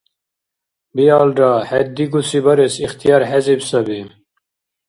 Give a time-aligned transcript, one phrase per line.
[0.95, 3.99] Биалра, хӀед дигуси барес ихтияр хӀезиб саби.